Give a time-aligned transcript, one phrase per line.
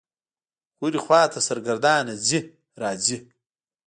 [0.75, 2.39] خو هرې خوا ته سرګردانه څي
[2.81, 3.17] رڅي.